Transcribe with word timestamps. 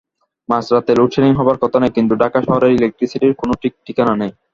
মাঝরাতে 0.49 0.91
লোডশেডিং 0.95 1.31
হবার 1.35 1.57
কথা 1.57 1.77
নয়, 1.79 1.93
কিন্তু 1.93 2.13
ঢাকা 2.15 2.39
শহরের 2.41 2.71
ইলেকট্রিসিটির 2.71 3.33
কোনো 3.33 3.53
ঠিক-ঠিকানা 3.61 4.13
নেই। 4.15 4.31